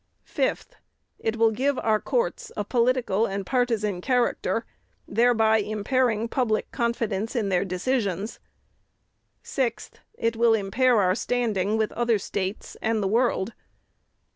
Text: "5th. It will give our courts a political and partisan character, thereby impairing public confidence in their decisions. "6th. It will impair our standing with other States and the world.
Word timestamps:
"5th. 0.27 0.69
It 1.19 1.35
will 1.35 1.51
give 1.51 1.77
our 1.77 1.99
courts 1.99 2.51
a 2.57 2.63
political 2.63 3.27
and 3.27 3.45
partisan 3.45 4.01
character, 4.01 4.65
thereby 5.07 5.57
impairing 5.57 6.27
public 6.27 6.71
confidence 6.71 7.35
in 7.35 7.49
their 7.49 7.63
decisions. 7.63 8.39
"6th. 9.43 9.91
It 10.15 10.35
will 10.35 10.55
impair 10.55 10.99
our 10.99 11.13
standing 11.13 11.77
with 11.77 11.91
other 11.91 12.17
States 12.17 12.75
and 12.81 13.03
the 13.03 13.07
world. 13.07 13.53